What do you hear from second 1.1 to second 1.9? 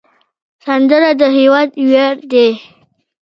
د هیواد